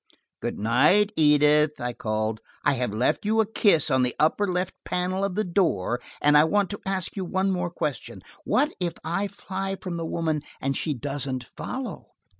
[0.41, 4.73] "Good night, Edith," I called, "I have left you a kiss on the upper left
[4.89, 5.99] hand panel of the door.
[6.19, 10.05] And I want to ask you one more question: what if I fly from the
[10.07, 12.07] woman and she doesn't follow?"